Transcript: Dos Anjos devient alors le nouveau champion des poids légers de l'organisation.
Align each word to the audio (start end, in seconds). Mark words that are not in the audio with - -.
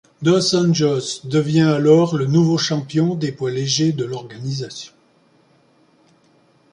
Dos 0.23 0.55
Anjos 0.55 1.25
devient 1.27 1.61
alors 1.69 2.17
le 2.17 2.25
nouveau 2.25 2.57
champion 2.57 3.13
des 3.13 3.31
poids 3.31 3.51
légers 3.51 3.91
de 3.91 4.03
l'organisation. 4.03 4.93